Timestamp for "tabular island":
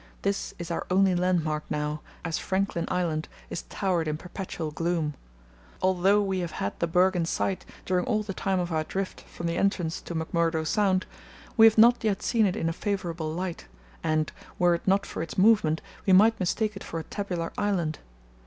17.03-17.99